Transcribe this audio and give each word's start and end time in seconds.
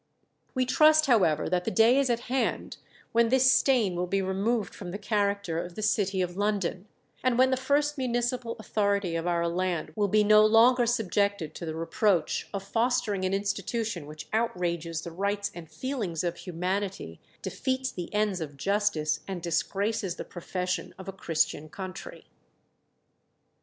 We 0.55 0.65
trust, 0.65 1.05
however, 1.05 1.47
that 1.47 1.63
the 1.63 1.69
day 1.69 1.99
is 1.99 2.09
at 2.09 2.21
hand 2.21 2.77
when 3.11 3.29
this 3.29 3.51
stain 3.51 3.95
will 3.95 4.07
be 4.07 4.19
removed 4.19 4.73
from 4.73 4.89
the 4.89 4.97
character 4.97 5.63
of 5.63 5.75
the 5.75 5.83
city 5.83 6.23
of 6.23 6.35
London, 6.35 6.87
and 7.23 7.37
when 7.37 7.51
the 7.51 7.55
first 7.55 7.99
municipal 7.99 8.55
authority 8.57 9.15
of 9.15 9.27
our 9.27 9.47
land 9.47 9.93
will 9.95 10.07
be 10.07 10.23
no 10.23 10.43
longer 10.43 10.87
subjected 10.87 11.53
to 11.53 11.67
the 11.67 11.75
reproach 11.75 12.49
of 12.51 12.63
fostering 12.63 13.25
an 13.25 13.33
institution 13.35 14.07
which 14.07 14.27
outrages 14.33 15.01
the 15.01 15.11
rights 15.11 15.51
and 15.53 15.69
feelings 15.69 16.23
of 16.23 16.35
humanity, 16.35 17.19
defeats 17.43 17.91
the 17.91 18.11
ends 18.11 18.41
of 18.41 18.57
justice, 18.57 19.19
and 19.27 19.43
disgraces 19.43 20.15
the 20.15 20.25
profession 20.25 20.95
of 20.97 21.07
a 21.07 21.13
Christian 21.13 21.69
country." 21.69 22.25